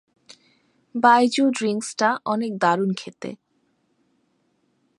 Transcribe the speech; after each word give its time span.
বাইজু 0.95 1.43
ড্রিংসটা 1.49 2.09
অনেক 2.25 2.51
দারুন 2.57 2.91
খেতে। 2.93 3.29